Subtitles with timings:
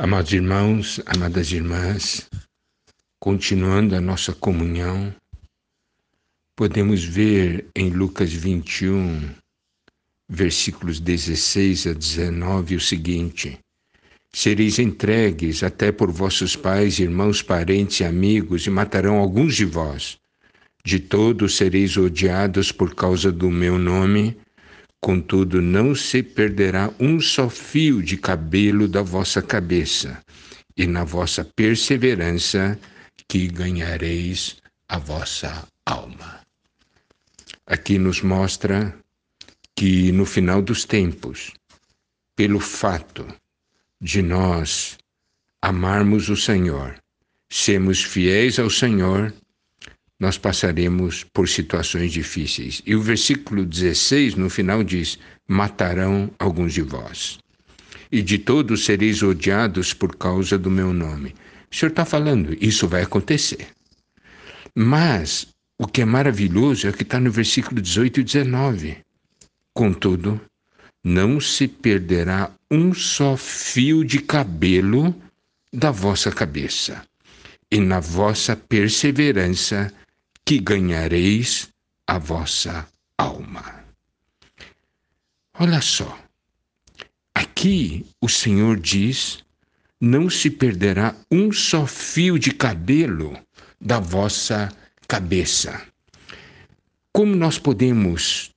[0.00, 2.30] Amados irmãos, amadas irmãs,
[3.18, 5.12] continuando a nossa comunhão,
[6.54, 9.28] podemos ver em Lucas 21,
[10.28, 13.58] versículos 16 a 19, o seguinte:
[14.32, 20.16] Sereis entregues até por vossos pais, irmãos, parentes e amigos, e matarão alguns de vós.
[20.84, 24.38] De todos sereis odiados por causa do meu nome
[25.00, 30.22] Contudo, não se perderá um só fio de cabelo da vossa cabeça,
[30.76, 32.78] e na vossa perseverança
[33.26, 34.56] que ganhareis
[34.88, 36.40] a vossa alma.
[37.66, 38.94] Aqui nos mostra
[39.74, 41.52] que no final dos tempos,
[42.34, 43.26] pelo fato
[44.00, 44.96] de nós
[45.60, 46.94] amarmos o Senhor,
[47.50, 49.32] sermos fiéis ao Senhor,
[50.18, 52.82] nós passaremos por situações difíceis.
[52.84, 57.38] E o versículo 16, no final, diz: Matarão alguns de vós,
[58.10, 61.34] e de todos sereis odiados por causa do meu nome.
[61.70, 63.68] O Senhor está falando, isso vai acontecer.
[64.74, 65.46] Mas
[65.78, 68.96] o que é maravilhoso é o que está no versículo 18 e 19.
[69.72, 70.40] Contudo,
[71.04, 75.14] não se perderá um só fio de cabelo
[75.72, 77.02] da vossa cabeça,
[77.70, 79.92] e na vossa perseverança
[80.48, 81.68] que ganhareis
[82.06, 83.84] a vossa alma.
[85.60, 86.18] Olha só,
[87.34, 89.44] aqui o Senhor diz:
[90.00, 93.38] não se perderá um só fio de cabelo
[93.78, 94.72] da vossa
[95.06, 95.82] cabeça.
[97.12, 98.50] Como nós podemos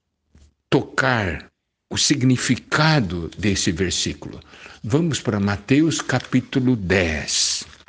[0.69, 1.51] tocar
[1.89, 4.39] o significado desse versículo?
[4.81, 7.80] Vamos para Mateus capítulo 10.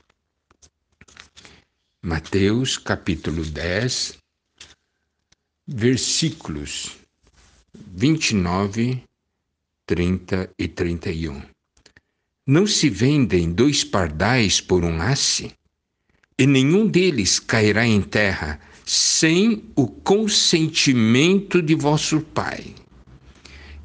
[2.04, 4.18] Mateus capítulo 10,
[5.68, 6.96] versículos
[7.72, 9.04] 29,
[9.86, 11.42] 30 e 31.
[12.44, 15.52] Não se vendem dois pardais por um asse,
[16.36, 22.74] e nenhum deles cairá em terra sem o consentimento de vosso Pai.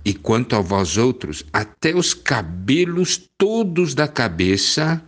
[0.03, 5.03] E quanto a vós outros, até os cabelos todos da cabeça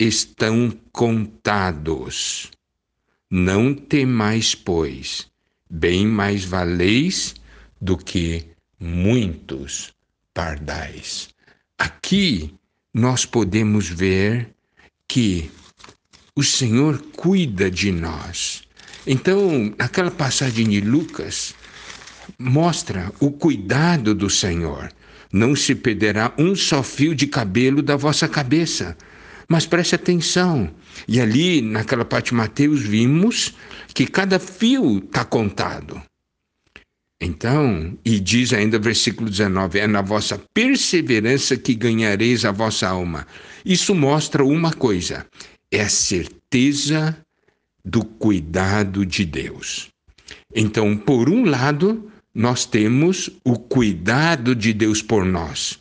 [0.00, 2.50] estão contados.
[3.30, 5.28] Não temais, pois,
[5.70, 7.36] bem mais valeis
[7.80, 8.44] do que
[8.78, 9.94] muitos
[10.34, 11.28] pardais.
[11.78, 12.52] Aqui
[12.92, 14.50] nós podemos ver
[15.06, 15.48] que
[16.34, 18.64] o Senhor cuida de nós.
[19.06, 21.54] Então, aquela passagem de Lucas
[22.36, 24.92] mostra o cuidado do Senhor.
[25.32, 28.96] Não se perderá um só fio de cabelo da vossa cabeça.
[29.50, 30.72] Mas preste atenção.
[31.08, 33.52] E ali, naquela parte de Mateus, vimos
[33.92, 36.00] que cada fio está contado.
[37.20, 42.88] Então, e diz ainda o versículo 19: é na vossa perseverança que ganhareis a vossa
[42.88, 43.26] alma.
[43.64, 45.26] Isso mostra uma coisa:
[45.70, 47.18] é a certeza
[47.84, 49.88] do cuidado de Deus.
[50.54, 55.76] Então, por um lado, nós temos o cuidado de Deus por nós.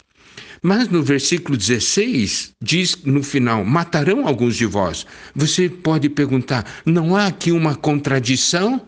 [0.61, 5.05] Mas no versículo 16 diz no final: matarão alguns de vós.
[5.35, 8.85] Você pode perguntar: não há aqui uma contradição?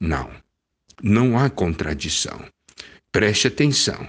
[0.00, 0.30] Não,
[1.02, 2.44] não há contradição.
[3.10, 4.08] Preste atenção.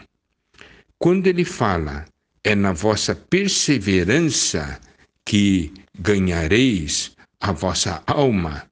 [0.98, 2.06] Quando ele fala,
[2.44, 4.80] é na vossa perseverança
[5.26, 8.66] que ganhareis a vossa alma.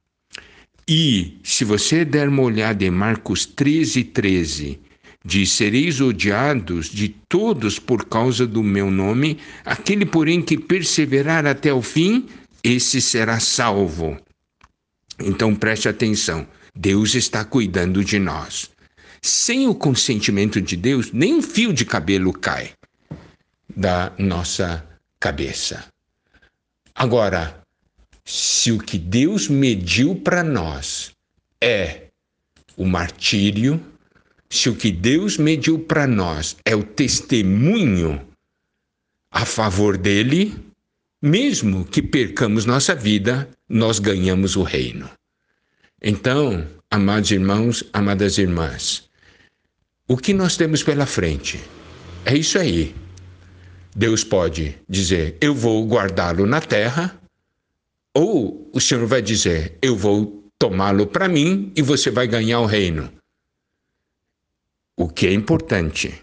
[0.88, 4.80] E se você der uma olhada em Marcos 13, 13,
[5.24, 11.72] de sereis odiados de todos por causa do meu nome, aquele, porém, que perseverar até
[11.74, 12.28] o fim,
[12.64, 14.18] esse será salvo.
[15.20, 18.70] Então preste atenção: Deus está cuidando de nós.
[19.22, 22.72] Sem o consentimento de Deus, nem um fio de cabelo cai
[23.76, 24.84] da nossa
[25.20, 25.86] cabeça.
[26.96, 27.62] Agora,
[28.26, 31.12] se o que Deus mediu para nós
[31.62, 32.08] é
[32.76, 33.80] o martírio,
[34.52, 38.22] se o que Deus mediu para nós é o testemunho
[39.32, 40.54] a favor dele,
[41.22, 45.10] mesmo que percamos nossa vida, nós ganhamos o reino.
[46.02, 49.10] Então, amados irmãos, amadas irmãs,
[50.06, 51.58] o que nós temos pela frente
[52.26, 52.94] é isso aí.
[53.96, 57.18] Deus pode dizer: Eu vou guardá-lo na terra,
[58.14, 62.66] ou o Senhor vai dizer: Eu vou tomá-lo para mim e você vai ganhar o
[62.66, 63.21] reino.
[65.04, 66.14] O que é importante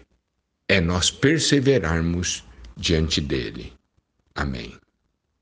[0.65, 2.45] é nós perseverarmos
[2.77, 3.73] diante dele.
[4.33, 4.73] Amém.